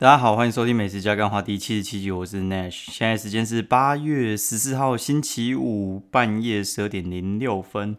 [0.00, 2.86] 大家好，欢迎收听《美食加干话》第七十七集，我是 Nash。
[2.90, 7.98] 现在时间是八月十四号星期五半夜十二点零六分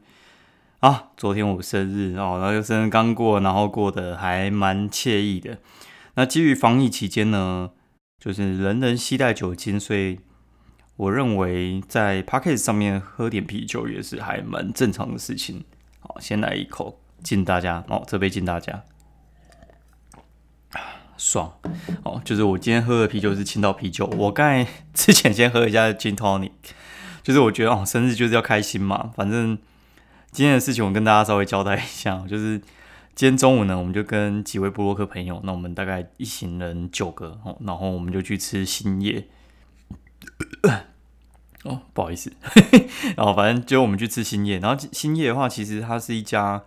[0.80, 1.10] 啊。
[1.16, 5.60] 昨天我生日哦，然后生日刚过，然后过得还蛮惬意的。
[6.16, 7.70] 那基于防疫期间呢，
[8.20, 10.22] 就是人人携带酒精，所以
[10.96, 15.64] 我认为在 p a c k e t 上面喝点啤酒也是还蛮正常的事情。
[16.00, 18.82] 好，先来一口敬大家哦，这杯敬大家。
[21.22, 21.54] 爽
[22.04, 22.20] 哦！
[22.26, 24.08] 就是我今天喝的啤酒是青岛啤酒。
[24.18, 26.50] 我刚才 之前先喝一下 Gin Tonic，
[27.22, 29.12] 就是我觉得哦，生日就是要开心嘛。
[29.16, 29.56] 反正
[30.32, 32.58] 今天的事情我跟大家稍微交代一下，就是
[33.14, 39.28] 今天中午呢，我们就跟几位布洛克朋友，那我们大概一行人九个哦，然后我们就去吃新叶。
[41.64, 42.34] 哦，不好意思，
[43.16, 44.58] 然后反正就我们去吃新叶。
[44.58, 46.64] 然后新叶的话，其实它是一家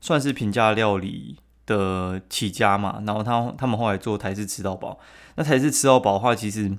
[0.00, 1.36] 算是平价料理。
[1.66, 4.98] 的起家嘛，然后他他们后来做台式吃到饱。
[5.36, 6.70] 那台式吃到饱的话，其实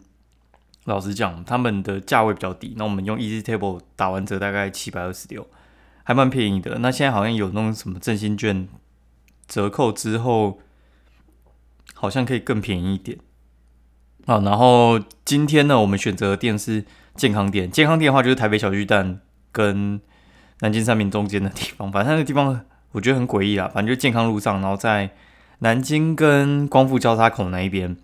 [0.86, 2.76] 老实讲，他们的价位比较低。
[2.78, 5.48] 那我们用 Easy Table 打完折，大概七百二十六，
[6.04, 6.80] 还蛮便宜的。
[6.80, 8.68] 那现在好像有那种什么振兴券
[9.48, 10.60] 折扣之后，
[11.94, 13.18] 好像可以更便宜一点。
[14.26, 17.72] 啊，然后今天呢，我们选择的店是健康店。
[17.72, 20.00] 健康店的话，就是台北小巨蛋跟
[20.60, 22.66] 南京三明中间的地方，反正那个地方。
[22.94, 25.12] 我觉得很诡异啊，反正就健康路上，然后在
[25.60, 27.96] 南京跟光复交叉口那一边，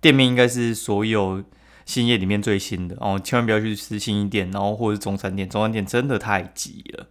[0.00, 1.42] 店面应该是所有
[1.84, 7.06] 新业里面最新的哦，千万不要去吃新一店，然后或者是中餐店，中餐店真的太挤了。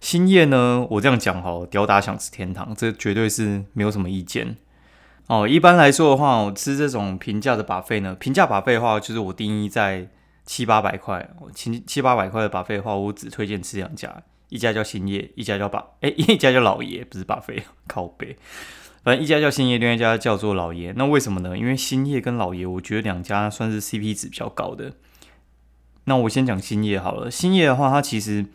[0.00, 4.56] 新业呢，我这样讲哈，屌打想吃天堂，这绝对是没有什么意见
[5.26, 5.46] 哦。
[5.48, 10.08] 一般来说的话，我吃这种平价的把费呢，平价把费的话，就是我定义在
[10.46, 14.22] 七八百块，七七八百块的把费的话，我只推荐吃两家。
[14.48, 18.36] 一家叫兴业，一家叫把，哎， 一家叫老爷，不是把费， 靠背。
[19.04, 20.92] 反正一家叫兴业，另外一家叫做老爷。
[20.96, 21.56] 那为什么呢？
[21.56, 24.92] 因为兴业跟老爷，我觉得两家算是 CP 值比较高的。
[26.04, 27.30] 那我先讲兴业好了。
[27.30, 28.46] 兴业的话，它其实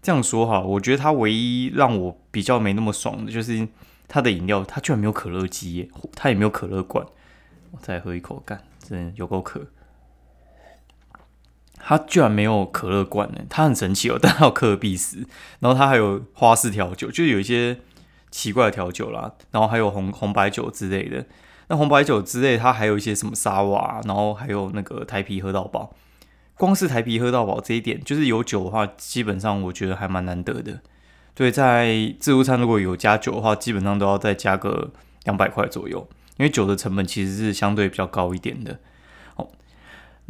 [0.00, 3.66] 这样说哈，我觉得它唯一让我比较没那么爽的就是
[4.08, 7.04] 它的饮料，它居然没有可乐机，它也没有可乐罐。
[7.70, 9.66] 我再喝一口，干，真有够渴。
[11.84, 15.26] 它居然没有可乐罐呢，它很神奇哦， 但它有可尔必斯，
[15.60, 17.78] 然后它还有花式调酒，就是有一些
[18.30, 21.26] 奇怪的调酒啦，然后还有红红白酒之类的。
[21.68, 25.94] 那红白酒之类，它还有一些什么沙瓦，然后还有那个台啤喝到饱。
[26.54, 30.80] 光是台啤喝到饱这一点，就是有酒的话，基本上我觉得还蛮难得的。
[31.34, 34.92] 对，在自助餐如果有加酒的话，基本上都要再加个
[35.24, 36.06] 两百块左右，
[36.36, 38.78] 因为酒的成本其实是相对比较高一点的。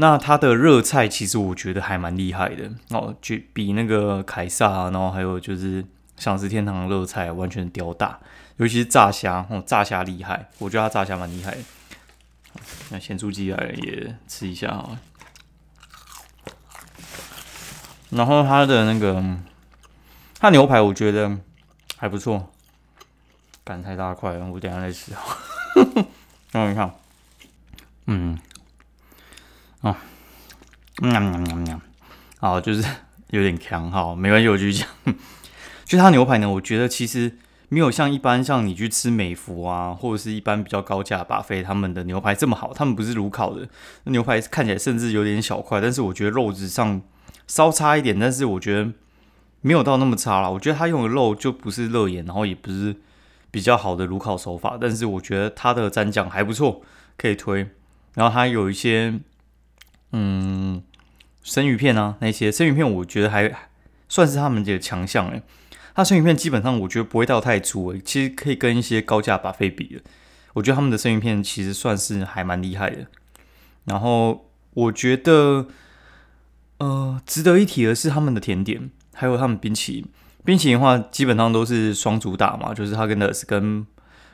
[0.03, 5.85] 那它的热菜其实我觉得还蛮厉害的哦，就比那个凯撒，然后还有就是
[6.17, 8.19] 享食天堂的热菜完全屌大，
[8.57, 11.59] 尤其是炸虾哦，炸虾厉害，我觉得它炸虾蛮厉害的。
[12.91, 14.99] 那咸猪鸡来也吃一下啊，
[18.11, 19.23] 然后它的那个
[20.41, 21.39] 它牛排我觉得
[21.97, 22.53] 还不错，
[23.63, 25.23] 干太大块了，我等下再吃啊。
[26.51, 26.93] 让你看，
[28.07, 28.37] 嗯。
[29.83, 29.97] 哦，
[31.01, 31.81] 喵喵喵喵，
[32.39, 32.85] 好，就是
[33.31, 35.15] 有点强，哈，没关系，我继续讲。
[35.85, 37.37] 就它牛排呢，我觉得其实
[37.69, 42.73] 没有像一般像你去吃美孚啊，或者是一般比较高价巴菲他们的牛排这么好。
[42.73, 43.69] 他们不是炉烤的
[44.05, 47.03] 牛排，看起来甚至有点小块，但是我觉得肉质上
[47.49, 48.93] 稍差一点，但是我觉得
[49.63, 50.49] 没有到那么差啦。
[50.49, 52.95] 我觉得他用的肉就不是热眼，然后也不是
[53.51, 56.83] 比较好的炉烤手法，但是我觉得他的蘸酱还不错，
[57.19, 57.69] 可以推。
[58.15, 59.19] 然后他有一些。
[60.13, 60.83] 嗯，
[61.43, 63.53] 生鱼片啊，那些生鱼片我觉得还
[64.09, 65.43] 算是他们的强项诶。
[65.95, 70.01] 它生鱼片基本上我觉得不会到太粗诶，其实可以跟一些高价把费比的。
[70.55, 73.07] 我觉得他们的生鱼片其实算是还蛮厉害的。
[73.85, 75.67] 然后我觉得，
[76.79, 80.07] 呃，值得一提的是他们的甜点，还有他们冰淇淋。
[80.45, 83.87] 冰淇淋的话，基本上都是双主打嘛，就是哈根达斯跟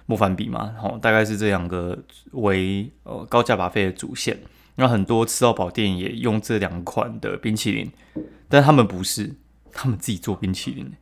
[0.07, 1.99] 莫凡比嘛，然后大概是这两个
[2.33, 4.39] 为呃高价把费的主线。
[4.81, 7.91] 那很多吃到饱店也用这两款的冰淇淋，
[8.49, 9.35] 但他们不是，
[9.73, 10.93] 他们自己做冰淇淋。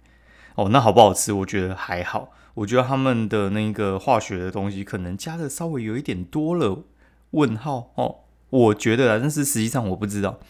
[0.54, 1.30] 哦，那好不好吃？
[1.34, 2.32] 我觉得还好。
[2.54, 6.84] 我觉得他们的那个化学的东西可能加的稍微有一点多了。
[7.32, 10.40] 问号哦，我觉得啊，但是实际上我不知道。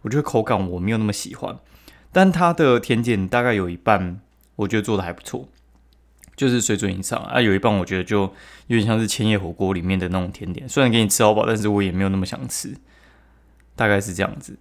[0.00, 1.58] 我觉得口感我没有那么喜欢，
[2.10, 4.22] 但它的甜点大概有一半，
[4.56, 5.48] 我觉得做的还不错。
[6.42, 8.22] 就是水准以上啊，有一半我觉得就
[8.66, 12.74] 有点像是千叶火锅里面的那种甜点，虽然给你吃好饱，但是我也没有那么想吃，
[13.76, 14.58] 大概是这样子。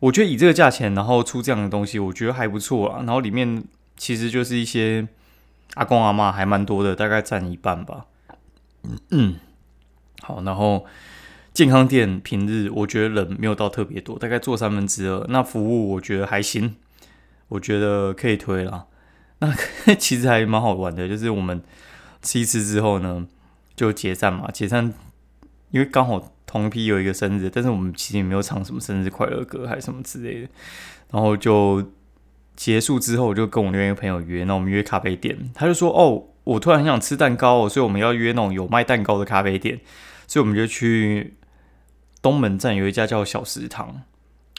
[0.00, 2.98] 我觉得以这个价钱，然后出这样的东西，我觉得还不错啊。
[3.06, 3.64] 然后里面
[3.96, 5.08] 其实就是一些
[5.76, 8.04] 阿公阿妈还蛮多的，大概占一半吧。
[9.08, 9.36] 嗯，
[10.20, 10.84] 好，然后
[11.54, 15.24] 健康店平日我觉得人没有到特别多，大概做三分之二。
[15.30, 16.76] 那服务我觉得还行，
[17.48, 18.84] 我觉得可以推啦。
[19.38, 19.54] 那
[19.98, 21.62] 其实还蛮好玩的，就是我们
[22.22, 23.26] 吃一次之后呢，
[23.76, 24.50] 就解散嘛。
[24.50, 24.92] 解散，
[25.70, 30.48] 因为刚好同批有一个生日，但是我们其实也没有唱什么生日快乐歌还是什么之类的。
[31.10, 31.92] 然后就
[32.56, 35.50] 结束之后，我就跟我另外一个朋友约，那我们约咖啡店。
[35.54, 39.80] 他就说：“哦，我突然很想吃蛋糕，所以我们要约那种有卖蛋糕的咖啡店。”
[40.26, 41.36] 所以我们就去
[42.22, 44.02] 东门站有一家叫小食堂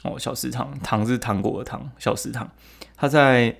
[0.03, 2.49] 哦，小食堂糖是糖果的糖，小食堂，
[2.95, 3.57] 它在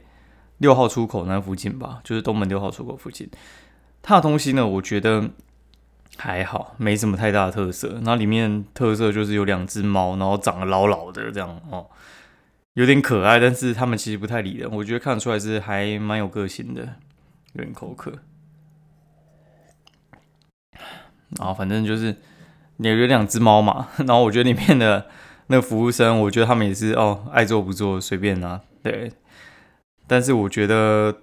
[0.58, 3.30] 六号出口那附近吧，就是东门六号出口附近。
[4.02, 5.32] 它的东西呢，我觉得
[6.18, 8.00] 还好，没什么太大的特色。
[8.04, 11.88] 那里面特色就是有两只猫，然后长得老老的这样哦，
[12.76, 14.72] 有点可爱，但是他们其实不太理人。
[14.72, 16.82] 我觉得看得出来是还蛮有个性的，
[17.54, 18.14] 有点口渴。
[21.38, 22.16] 然后反正就是
[22.78, 25.08] 有有两只猫嘛， 然后我觉得里面的
[25.48, 29.12] 那个服务生，我觉得他们也是哦，爱做不做随便啊，对。
[30.08, 31.22] 但是我觉得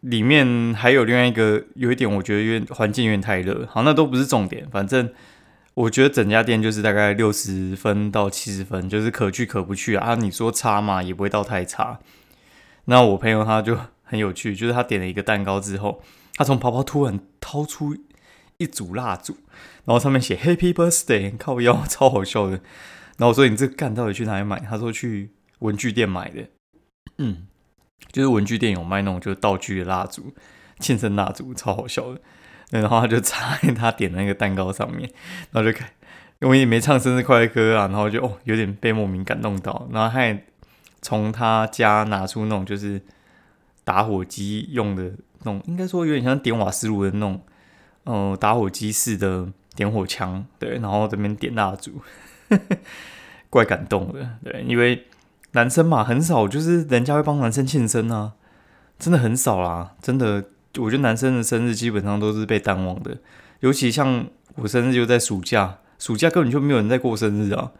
[0.00, 4.68] 里面还有另外一个有一点，我觉得因为环境有点太热，好，那都不是重点。
[4.70, 5.12] 反正
[5.74, 10.14] 我觉得整家店就是大概六十分到七十分，就是可去可不去啊。
[10.14, 12.00] 你说差嘛，也不会到太差。
[12.86, 16.02] 那我朋友他就很有趣，就是他点了一个蛋糕之后，
[16.34, 17.96] 他从包包突然掏出。
[18.60, 19.36] 一组蜡烛，
[19.84, 22.54] 然后上面写 Happy Birthday，靠腰，超好笑的。
[23.16, 25.30] 然后我说：“你这干到底去哪里买？”他说：“去
[25.60, 26.48] 文具店买的。”
[27.18, 27.46] 嗯，
[28.12, 30.32] 就是文具店有卖那种就是道具的蜡烛，
[30.80, 32.20] 庆生蜡烛，超好笑的。
[32.70, 35.10] 然后他就插在他点的那个蛋糕上面，
[35.52, 35.88] 然后就看，
[36.40, 39.88] 因为也没唱生日快乐歌啊，然后就哦有点被莫名感动到。
[39.92, 40.44] 然后他也
[41.00, 43.00] 从他家拿出那种就是
[43.84, 45.04] 打火机用的
[45.38, 47.40] 那种，应该说有点像点瓦斯炉的那种。
[48.10, 49.46] 嗯，打火机式的
[49.76, 52.00] 点火枪，对，然后这边点蜡烛，
[53.50, 55.06] 怪感动的，对，因为
[55.52, 58.32] 男生嘛，很少就是人家会帮男生庆生啊，
[58.98, 60.44] 真的很少啦，真的，
[60.78, 63.16] 我觉得男生的生日基本上都是被淡忘的，
[63.60, 67.72] 尤其像我生日就在暑假，暑假根本就没有人在过生日啊，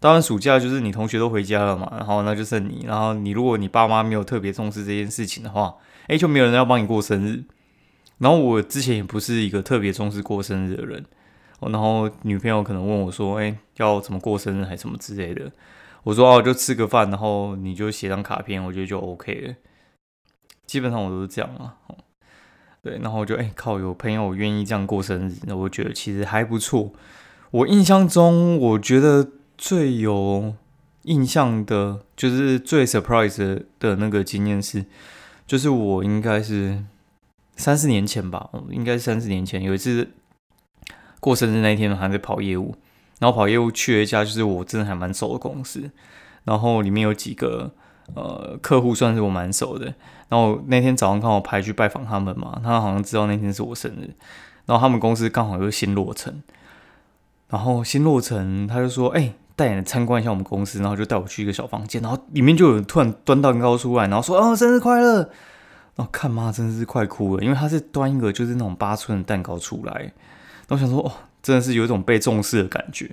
[0.00, 5.74] 当然暑假就是你同学都回家了嘛，然后那就剩你，然后你如果你爸妈没有特别重视这件事情的话，
[6.08, 7.44] 哎，就没有人要帮你过生日。
[8.18, 11.04] 然后我之前也不是一个特别重视过生日的人，
[11.60, 15.50] 然后女朋友可能问我说：“哎，要怎么过生日还什么之类的？”
[16.02, 19.54] 我说：“哦，就吃个饭，然后你就写张卡片，我觉得就 OK 了。”
[20.66, 21.76] 基本上我都是这样啊，
[22.82, 26.92] 对，然后我就哎靠，有朋友愿意这样过生日，那我觉得其实还不错。
[27.50, 30.54] 我印象中，我觉得最有
[31.02, 34.86] 印象的，就是最 surprise 的那个经验是，
[35.46, 36.84] 就是我应该是。
[37.54, 40.08] 三四年前吧，应该是三四年前，有一次
[41.20, 42.74] 过生日那一天还在跑业务，
[43.22, 45.88] 然后跑业务去了一家就是我真的还蛮熟的公司，
[46.42, 47.70] 然后里面有几个
[48.16, 49.94] 呃客户算是我蛮熟的，
[50.28, 54.10] 然后那天早上刚好排去拜访他们嘛，他好像知道那天是我生日，
[54.66, 56.42] 然后他们公司刚好有新落成，
[57.46, 65.30] 然后新落成他就说，哎，带你参观一下我们公司，然后就带我去一个小房间，然后里面就有突然端蛋糕出来，然后说，啊，生日快乐。
[65.94, 69.92] 然后看妈真的是快哭了，因为他是端一个就是那种八寸的蛋糕出来，
[70.66, 73.06] 然后想说哦，真的是有一种被重视的感觉，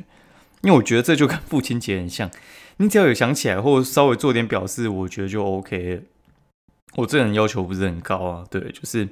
[0.61, 2.29] 因为我觉得这就跟父亲节很像，
[2.77, 6.03] 你只要有想起来或者稍微做点表示，我觉得就 OK。
[6.95, 9.07] 我这人要求不是很高啊，对，就是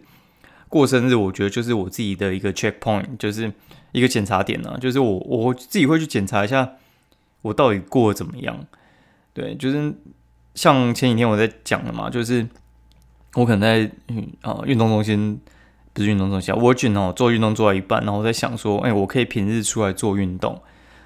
[0.68, 3.51] 过生日，我觉得就是我自己的一个 check point，就是
[3.92, 6.74] 一个检查点呢，就是我我自己会去检查一下
[7.42, 8.65] 我到底过得怎么样，
[9.34, 9.94] 对，就是
[10.56, 12.48] 像前几天我在讲的嘛，就是。
[13.34, 15.39] 我可能在嗯啊运动中心，
[15.98, 20.62] 不是运动中心，我运哦做运动做到一半，然后在想说，哎，我可以平日出来做运动，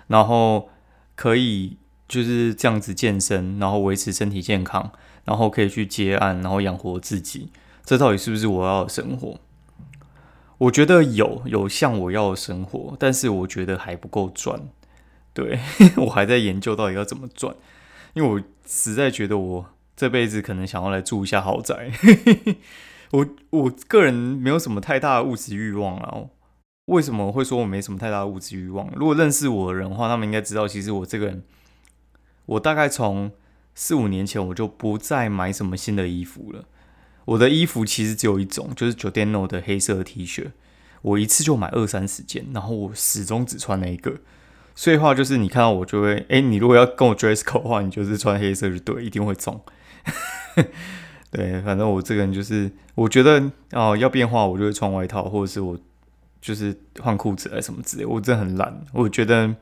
[0.07, 0.67] 然后
[1.15, 1.77] 可以
[2.09, 4.91] 就是这样子健身，然后维持身体健康，
[5.23, 7.49] 然后可以去接案，然后养活自己，
[7.85, 9.39] 这到底是不是我要的生活？
[10.57, 14.59] 我觉得有有像我要的生活，但是我觉得还不够赚，
[15.33, 15.57] 对
[15.95, 17.55] 我还在研究到底要怎么赚，
[18.13, 19.65] 因为我实在觉得我。
[19.93, 21.91] 这辈子可能想要来住一下豪宅，
[23.11, 26.29] 我我个人没有什么太大的物质欲望啊。
[26.85, 28.89] 为什么会说我没什么太大的物质欲望？
[28.95, 31.43] 如果认识我的人的话，他们应该知道，其实我这个人，
[32.47, 33.31] 我大概从
[33.75, 36.65] 四五年前我就不再买什么新的衣服了。
[37.25, 40.51] 我的衣服其实只有一种，就是 Jordano 的黑色 T 恤，
[41.03, 44.17] 我一次就买二三十件，然后我始终只穿那一个。
[44.73, 49.61] 所以话就是，你看到我就会，哎，你如果要跟我 dress code 的话，你就是穿黑色就对，一定会中。
[51.31, 55.79] 对，反正我这个人就是，我觉得哦要变化，我就会穿外套，或者是我
[56.41, 59.55] 就是换裤子啊什么之类，我真的很懒，我觉得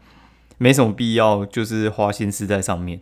[0.58, 3.00] 没什么必要，就是花心思在上面。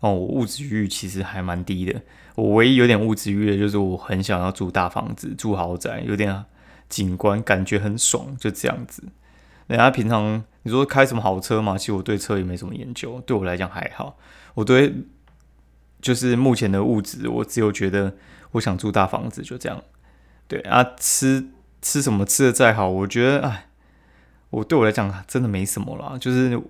[0.00, 2.02] 哦，我物质欲其实还蛮低的，
[2.34, 6.44] 我唯一有点物质欲的就是我很想要住大房子、住豪宅，有点
[6.90, 9.02] 景观感觉很爽，就这样子。
[9.66, 11.78] 人家平常你说开什么好车嘛？
[11.78, 14.18] 其实我对车也没什么研究，对我来讲还好。
[14.52, 14.92] 我对
[16.04, 18.12] 就是目前的物质，我只有觉得
[18.52, 19.82] 我想住大房子，就这样。
[20.46, 21.46] 对啊，吃
[21.80, 23.68] 吃什么吃的再好，我觉得哎，
[24.50, 26.18] 我对我来讲真的没什么啦。
[26.18, 26.60] 就是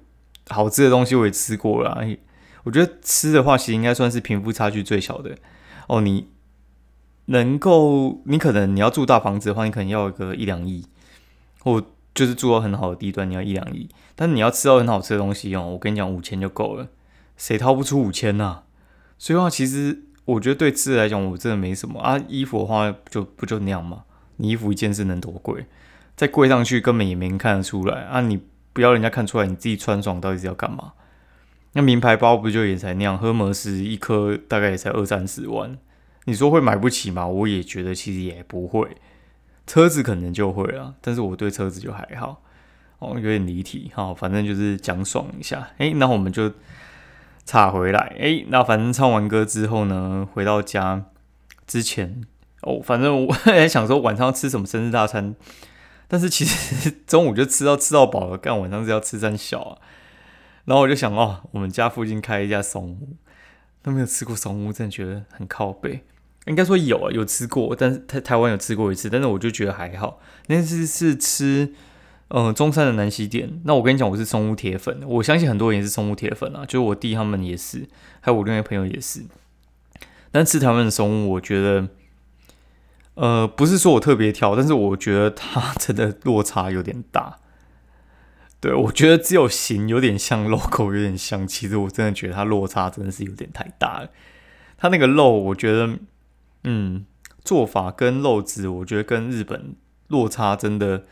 [0.49, 2.07] 好吃的东西我也吃过了。
[2.63, 5.37] 我觉得吃的话，其实应该算是贫富差距最小的
[5.89, 6.01] 哦。
[6.01, 6.29] 你
[7.25, 10.87] 能够，你可能你要住大房子的话，你可能要一个一两亿，
[11.59, 11.83] 或
[12.15, 13.89] 就是住到很好的地段，你要一两亿。
[14.15, 16.87] 但你要吃到很好吃的东西哦，我跟你讲，五千就够了，
[17.37, 18.63] 谁掏不出五千呐？
[19.25, 22.23] 所以话，其实我觉得对吃的来讲，我真的没什么啊。
[22.29, 24.05] 衣服的话，就不就那样嘛。
[24.37, 25.65] 你衣服一件是能多贵？
[26.15, 28.21] 再贵上去，根本也没人看得出来啊。
[28.21, 28.39] 你
[28.75, 30.93] 不要人家看出来，你自己穿爽到底是要干嘛？
[31.73, 33.17] 那名牌包不就也才那样？
[33.17, 35.79] 赫摩斯一颗大概也才二三十万，
[36.27, 37.27] 你说会买不起吗？
[37.27, 38.87] 我也觉得其实也不会。
[39.67, 42.43] 车子可能就会啊，但是我对车子就还好。
[42.99, 45.71] 哦，有点离题哈，反正就是讲爽一下。
[45.79, 46.53] 诶，那我们就
[47.45, 48.15] 插回来。
[48.19, 51.07] 诶，那反正唱完歌之后呢，回到家
[51.67, 52.23] 之前
[52.63, 55.35] 哦，反正我 也想说晚上要吃什么生日大餐，
[56.09, 59.79] 但是其实 中午就吃到吃到饱了，干晚上是要吃三小啊。
[60.65, 63.17] 然后我就想哦，我们家附近开一家松屋，
[63.83, 66.05] 都没有吃过松屋，真的觉得很靠背。
[66.47, 70.21] 应该说有啊，有吃过，但是台台湾有吃过一次，但是我就觉得还好。
[70.47, 71.75] 那次是吃
[72.29, 73.61] 嗯中山的南西店。
[73.65, 77.89] 那我跟你讲，我是松屋铁粉，我相信很多人也是松屋铁粉啊，就是我弟他们也是，
[78.21, 79.23] 还有我另外朋友也是。
[80.31, 81.89] 但吃台湾的松屋，我觉得
[83.15, 87.39] 呃不是说我特别挑，但是我觉得它真的落差有点大。
[88.61, 91.47] 对，我觉得只有形有点像，logo 有点像。
[91.47, 94.09] 其实我真的觉得它落差真的是有点太大了。
[94.79, 95.99] 它那个肉，我觉得，
[96.65, 97.05] 嗯，
[97.45, 99.77] 做法跟肉质，我觉得跟日本
[100.09, 101.05] 落差真的，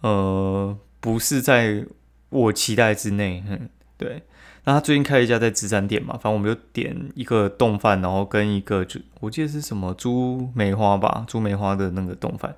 [0.00, 1.86] 呃，不是在
[2.28, 3.42] 我期待之内。
[3.48, 4.22] 嗯，对。
[4.64, 12.56] 那他最近开了一家在芝山店嘛，反正我们就点一个冻饭，然后跟一个就我记得是什么猪梅花吧，猪梅花的那个冻饭，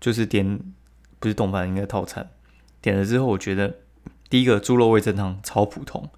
[0.00, 0.58] 就是点
[1.18, 2.26] 不是冻饭，应该套餐。
[2.80, 3.74] 点了之后，我觉得
[4.30, 6.08] 第一个猪肉味噌汤超普通。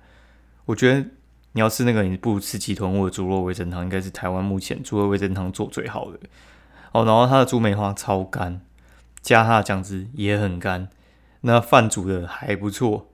[0.67, 1.05] 我觉得
[1.53, 6.19] 你要吃那个，你不如吃鸡豚或者猪肉味噌汤，应该是台湾目前猪肉味噌汤做最好的。
[6.93, 8.61] 哦，然后它的猪梅花超干，
[9.25, 10.89] 加它的酱汁也很干。
[11.41, 13.09] 那饭煮的还不错。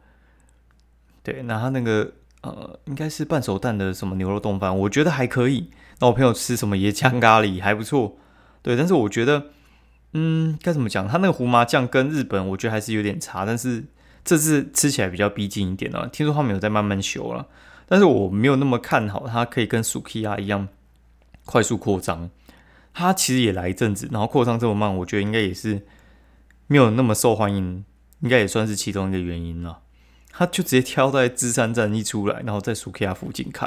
[1.23, 2.13] 对，那他那个
[2.43, 5.71] 呃，应该是半熟蛋的什么牛肉冻饭，我觉得还可以。
[6.01, 8.19] 那我朋友吃什么椰浆咖喱还不错。
[8.61, 9.45] 对，但是我觉得。
[10.13, 11.07] 嗯，该怎么讲？
[11.07, 13.85] 他那个胡麻酱跟日本，我觉得还是有点差，但是
[14.25, 16.09] 这次吃起来比较逼近一点啊。
[16.11, 17.47] 听说他们有在慢慢修了，
[17.87, 20.67] 但是我没有那么看好它可以跟 Sukiya 一样
[21.45, 22.29] 快速扩张。
[22.93, 25.87] 它其实也来一阵子，然后扩张这么慢，我觉得应该也是
[26.71, 27.85] 没有那么受欢迎，
[28.21, 29.81] 应该也算是其中一个原因了。
[30.31, 33.67] 他就直接挑在芝山站一出来，然后在 Sukiya 附近开，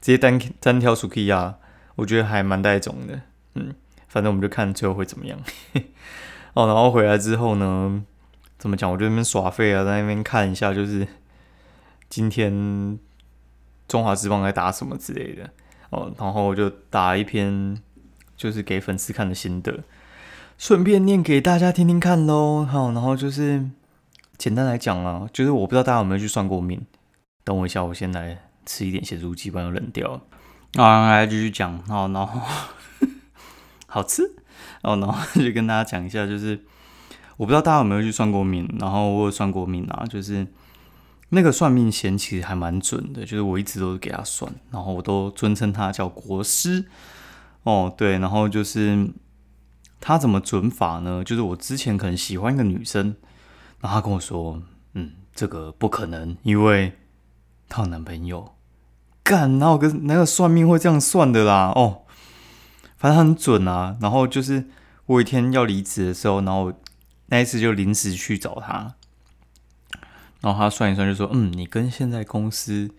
[0.00, 1.56] 直接单单挑 Sukiya，
[1.96, 3.20] 我觉得还蛮带种的，
[3.56, 3.74] 嗯。
[4.08, 5.38] 反正我们就看最后会怎么样
[6.54, 6.66] 哦。
[6.66, 8.02] 然后回来之后呢，
[8.58, 8.90] 怎么讲？
[8.90, 11.06] 我就那边耍废啊，在那边看一下，就是
[12.08, 12.98] 今天
[13.86, 15.48] 中华之邦在打什么之类的
[15.90, 16.12] 哦。
[16.18, 17.80] 然后我就打一篇，
[18.36, 19.84] 就是给粉丝看的心得，
[20.60, 22.66] 顺便念给大家听听看喽。
[22.66, 23.66] 好，然后就是
[24.36, 26.84] 简单来讲啊，就是我不知道大家有没有去算过命。
[27.44, 30.20] 等我一下，我先来吃一点咸猪鸡，不然要冷掉了。
[30.74, 31.82] 啊，来继续讲。
[31.84, 32.42] 好，然后。
[33.88, 34.22] 好吃
[34.82, 36.60] 哦，然后就跟大家讲一下，就是
[37.38, 40.46] 我不知道大家有没有去算过命，然后我有算过命啊，就是
[41.30, 46.84] 那个算命仙其实还蛮准的，就是我一直都是给他算，然后我都尊称他叫国师
[47.62, 49.08] 哦，对，然后就是
[50.00, 51.22] 他怎么准法呢？
[51.22, 53.14] 就是我之前可能喜欢一个女生，
[53.80, 54.62] 然后他跟我说，
[54.94, 56.94] 嗯，这个不可能，因为
[57.68, 58.54] 她有男朋友，
[59.22, 61.72] 干，哪有个哪有算命会这样算的啦？
[61.76, 62.02] 哦。
[62.96, 64.66] 反正很准啊，然后就是
[65.06, 66.70] 我有一天要离职的时候，然后
[67.28, 68.94] 那一次就临时去找他，
[70.42, 72.90] 然后他算一算就说：“嗯，你跟现在公司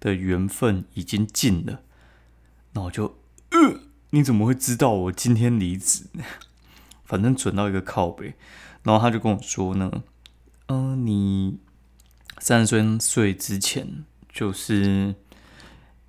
[0.00, 1.82] 的缘分已经尽了。”
[2.74, 3.16] 那我就，
[3.50, 3.78] 呃，
[4.14, 6.04] 你怎么会知道我今天离职？
[7.04, 8.34] 反正准到一个靠背，
[8.84, 9.90] 然后他就跟我说呢
[10.68, 11.58] ：“嗯，你
[12.38, 15.16] 三十三岁之前就是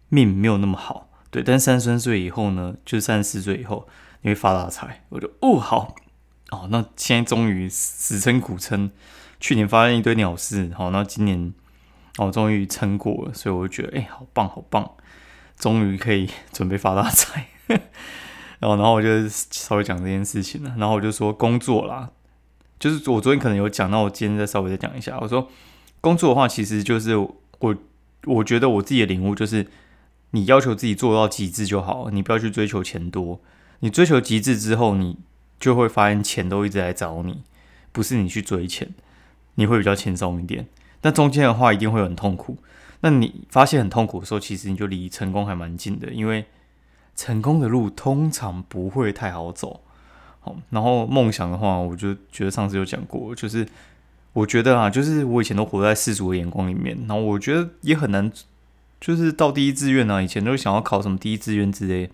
[0.09, 3.87] 命没有那么好。”对，但三十三岁以后呢，就三十四岁以后，
[4.21, 5.03] 你会发大财。
[5.09, 5.95] 我就哦好，
[6.51, 8.91] 哦，那现在终于死撑苦撑，
[9.39, 11.51] 去年发生一堆鸟事，好，那今年
[12.17, 14.91] 哦终于撑过了，所以我就觉得哎，好棒好棒，
[15.57, 17.47] 终于可以准备发大财。
[18.59, 20.73] 然后，然后我就稍微讲这件事情了。
[20.77, 22.09] 然后我就说工作啦，
[22.79, 25.17] 就是我昨天可能有讲，那我今天再稍微再讲一下。
[25.19, 25.49] 我说
[25.99, 27.75] 工作的话，其实就是我
[28.25, 29.67] 我觉得我自己的领悟就是，
[30.31, 33.41] 你要求自己做到极致就好，你不要去追求钱多。
[33.81, 35.17] 你追求极致之后，你
[35.59, 37.43] 就会发现钱都一直来找你，
[37.91, 38.93] 不是你去追钱，
[39.55, 40.67] 你会比较轻松一点。
[41.01, 42.57] 但中间的话一定会很痛苦。
[43.01, 46.45] 那你发现很痛苦的时候，其实你就离成功还蛮近的，因为。
[47.15, 49.81] 成功的路通常不会太好走，
[50.41, 53.65] 好，然后梦想的话，我就觉得上次有讲过，就是
[54.33, 58.29] 我觉得啊，就是我以前都活在世俗的眼光里面，然后我觉得也很难，
[58.99, 62.09] 就是到第一志愿呢，以前都想要考什么第一志愿之类，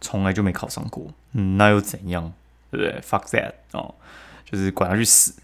[0.00, 2.32] 从来就没考上过，嗯，那又怎样，
[2.70, 3.96] 对不对？Fuck that 哦，
[4.48, 5.34] 就是管他去死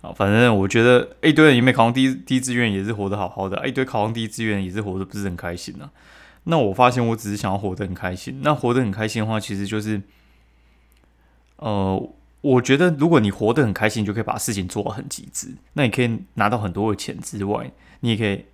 [0.00, 5.90] 啊，反正我觉得一堆人也没考上第一第一志愿，也是活得好好的，一堆考上第一志愿也是活得不是很开心啊。
[6.44, 8.40] 那我发现我只是想要活得很开心。
[8.42, 10.02] 那活得很开心的话，其实就是，
[11.56, 12.10] 呃，
[12.42, 15.54] 我觉得如果你活得很开心，你就可以把事情做到很极致。
[15.72, 18.44] 那你可以拿到很多的钱之外，你也可以，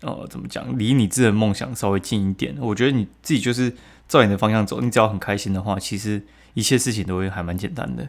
[0.00, 2.56] 呃，怎么讲，离你自己的梦想稍微近一点。
[2.58, 3.72] 我觉得你自己就是
[4.08, 8.08] 照你的方向走，你只要很开心的话，其实一切事情都会还蛮简单的。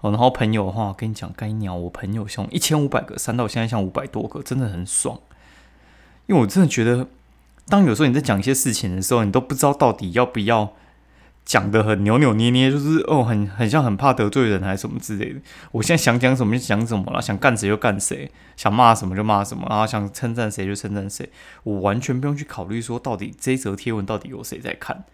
[0.00, 5.20] 哦，然后朋友的话，我跟你讲，该鸟我朋友像一千五百个，删到现在像五百多个，真的很爽。
[6.26, 7.06] 因为我真的觉得。
[7.68, 10.74] 当有时候你在讲一些事情的时候，你都不知道到底要不要
[11.44, 15.40] 讲的很扭扭捏捏，就是哦，很很像很怕得罪人还是什么之类的。
[15.72, 21.30] 我现在想讲什么就讲什么了，想干谁就干谁，想骂什么就骂什么，然后想称赞谁就称赞谁，
[21.62, 25.04] 我完全不用去考虑说到底这则贴文到底有谁在看。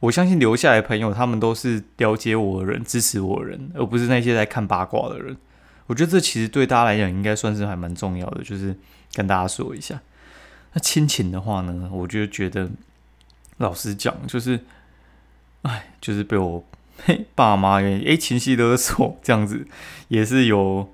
[0.00, 5.36] 我相信留下来朋友，他们都是了解我的人，支持我的人，而不是那些在看八卦的人。
[5.86, 8.76] 我觉得这其实对大家来讲应该算是还蛮重要的，就是
[9.14, 10.00] 跟大家说一下。
[10.78, 12.70] 亲情的话呢，我就觉得，
[13.58, 14.60] 老实讲，就是，
[15.62, 16.64] 哎，就是被我
[17.04, 19.66] 嘿 爸妈诶情绪勒索这样子，
[20.08, 20.92] 也是有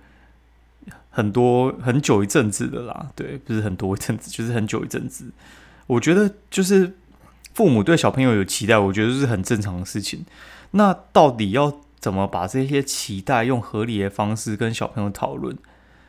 [1.11, 3.11] 很多很久一阵子的啦。
[3.15, 5.31] 对，不是很多一阵子，就是很久一阵子。
[5.87, 6.97] 我觉得，就是
[7.55, 10.25] 父母对小朋友有期待，我觉得是很正常的事情。
[10.73, 15.57] 那到底要怎么把这些期待用合理的方式跟小朋友讨论？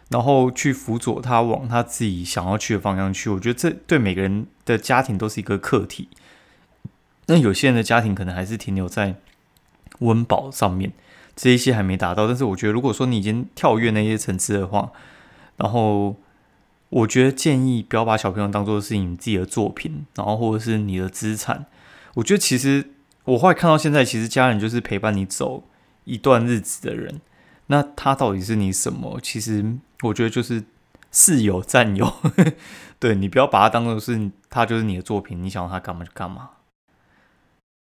[0.09, 6.09] 然后去辅佐他往他自己想要去的方向去，我觉得这对每个人的家庭都是一个课题。
[7.25, 9.15] 那有些人的家庭可能还是停留在
[9.99, 10.93] 温饱上面，
[11.35, 12.27] 这一些还没达到。
[12.27, 14.91] 但是我觉得，如果说你已经跳跃那些层次的话，
[15.57, 16.15] 然后
[16.89, 21.65] 我觉得建议不要把小朋友当做是你自己的作品，然后或者是你的资产。
[22.13, 22.91] 我觉得其实
[23.23, 25.63] 我会看到现在，其实家人就是陪伴你走
[26.03, 27.21] 一段日子的人。
[27.67, 29.19] 那他到底是你什么？
[29.21, 30.63] 其实我觉得就是
[31.11, 32.13] 室友、 战友，
[32.99, 36.49] 对你不要把他当做是他就是你的作品，你想要他干嘛就干嘛，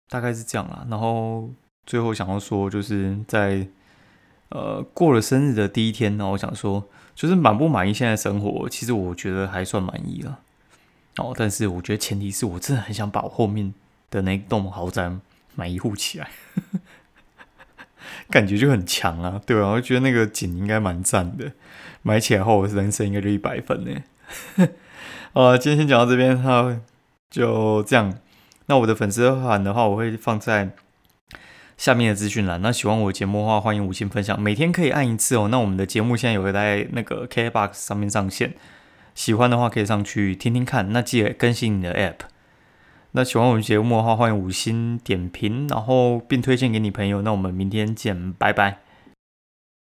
[0.08, 0.86] 大概是这样啦。
[0.88, 1.50] 然后
[1.84, 3.66] 最后想要说，就是在
[4.50, 8.68] 呃过了生日的第一天呢，我想说，就是满不满意现在生活？
[8.68, 10.40] 其实我觉得还算满意了。
[11.16, 13.74] 哦，但是我觉得前提是我真的很想把我后面
[14.10, 15.10] 的那栋豪宅
[15.54, 16.30] 买一户起来。
[18.30, 19.68] 感觉就很强啊，对吧？
[19.68, 21.52] 我觉得那个景应该蛮赞的，
[22.02, 24.02] 买起来后我人生应该就一百分呢。
[25.34, 26.78] 呃，今天先讲到这边，哈，
[27.30, 28.14] 就这样。
[28.66, 30.70] 那我的粉丝团的话，我会放在
[31.76, 32.60] 下面的资讯栏。
[32.62, 35.48] 那喜欢我的节目的话，欢迎五星分享，每天可以按一次哦。
[35.50, 38.54] 那我们的节目现在有在那个 KBox 上面上线，
[39.14, 40.92] 喜欢的话可以上去听听看。
[40.92, 42.31] 那记得更新你的 App。
[43.12, 47.22] 那喜欢我们节目的话，欢迎五星点评，然后并推荐给你朋友。
[47.22, 48.81] 那我们明天见，拜拜。